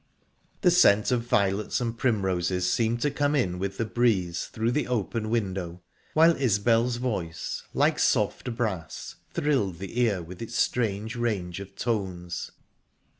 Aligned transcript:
The 0.61 0.71
scent 0.71 1.11
of 1.11 1.21
violets 1.27 1.79
and 1.79 1.95
primroses 1.95 2.67
seemed 2.67 3.01
to 3.01 3.11
come 3.11 3.35
in 3.35 3.59
with 3.59 3.77
the 3.77 3.85
breeze 3.85 4.45
through 4.45 4.71
the 4.71 4.87
open 4.87 5.29
window, 5.29 5.83
while 6.15 6.35
Isbel's 6.35 6.95
voice, 6.95 7.65
like 7.75 7.99
soft 7.99 8.55
brass, 8.55 9.17
thrilled 9.31 9.77
the 9.77 10.01
ear 10.01 10.23
with 10.23 10.41
its 10.41 10.55
strange 10.55 11.15
range 11.15 11.59
of 11.59 11.75
tones. 11.75 12.49